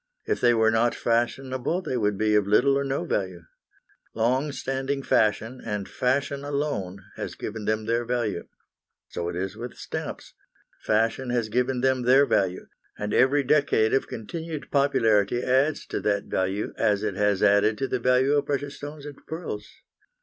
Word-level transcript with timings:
If 0.25 0.41
they 0.41 0.55
were 0.55 0.71
not 0.71 0.95
fashionable 0.95 1.83
they 1.83 1.95
would 1.95 2.17
be 2.17 2.33
of 2.33 2.47
little 2.47 2.75
or 2.75 2.83
no 2.83 3.05
value. 3.05 3.43
Long 4.15 4.51
standing 4.51 5.03
fashion, 5.03 5.61
and 5.63 5.87
fashion 5.87 6.43
alone, 6.43 7.03
has 7.17 7.35
given 7.35 7.65
them 7.65 7.85
their 7.85 8.03
value. 8.03 8.47
So 9.09 9.29
it 9.29 9.35
is 9.35 9.55
with 9.55 9.75
stamps; 9.75 10.33
fashion 10.79 11.29
has 11.29 11.49
given 11.49 11.81
them 11.81 12.01
their 12.01 12.25
value, 12.25 12.65
and 12.97 13.13
every 13.13 13.43
decade 13.43 13.93
of 13.93 14.07
continued 14.07 14.71
popularity 14.71 15.43
adds 15.43 15.85
to 15.89 15.99
that 16.01 16.23
value 16.23 16.73
as 16.77 17.03
it 17.03 17.13
has 17.13 17.43
added 17.43 17.77
to 17.77 17.87
the 17.87 17.99
value 17.99 18.31
of 18.33 18.47
precious 18.47 18.77
stones 18.77 19.05
and 19.05 19.17
pearls. 19.27 19.69